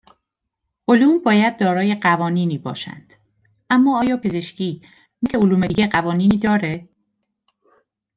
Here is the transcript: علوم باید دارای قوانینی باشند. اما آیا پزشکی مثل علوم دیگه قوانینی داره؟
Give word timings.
علوم 0.87 1.19
باید 1.19 1.57
دارای 1.59 1.95
قوانینی 1.95 2.57
باشند. 2.57 3.13
اما 3.69 3.99
آیا 3.99 4.17
پزشکی 4.17 4.81
مثل 5.21 5.37
علوم 5.39 5.67
دیگه 5.67 5.87
قوانینی 5.87 6.37
داره؟ 6.37 6.89